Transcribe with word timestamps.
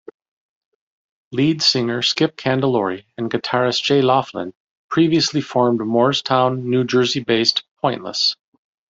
Lead 1.31 1.61
singer 1.61 2.01
Skip 2.01 2.35
Candelori 2.35 3.05
and 3.19 3.29
guitarist 3.29 3.83
Jay 3.83 4.01
Laughlin 4.01 4.51
previously 4.89 5.41
formed 5.41 5.79
Moorestown, 5.79 6.63
New 6.63 6.83
Jersey-based 6.85 7.61
Pointless. 7.81 8.35